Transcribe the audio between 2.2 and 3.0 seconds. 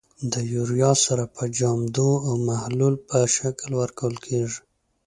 او محلول